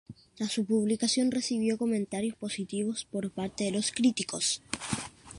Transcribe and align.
Tras 0.35 0.51
su 0.51 0.65
publicación, 0.65 1.29
recibió 1.29 1.77
comentarios 1.77 2.35
positivos 2.35 3.05
por 3.05 3.29
parte 3.29 3.65
de 3.65 3.71
los 3.71 3.91
críticos. 3.91 4.63